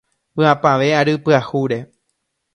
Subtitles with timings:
[0.37, 1.79] ¡Vy’apavẽ ary pyahúre!